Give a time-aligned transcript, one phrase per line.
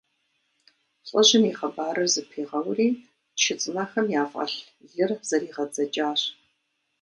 [1.09, 2.89] ЛӀыжьым и хъыбарыр зэпигъэури,
[3.41, 4.55] чы цӀынэхэм яфӀэлъ
[4.93, 6.21] лыр зэригъэдзэкӀащ.